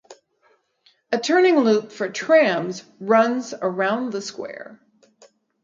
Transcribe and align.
A 1.11 1.19
turning 1.19 1.57
loop 1.59 1.91
for 1.91 2.09
trams 2.09 2.83
runs 2.99 3.53
around 3.53 4.11
the 4.11 4.21
square. 4.23 4.79